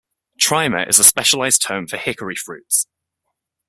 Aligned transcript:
"Tryma" 0.41 0.89
is 0.89 0.97
a 0.97 1.03
specialized 1.03 1.61
term 1.61 1.85
for 1.85 1.97
hickory 1.97 2.33
fruits. 2.35 2.87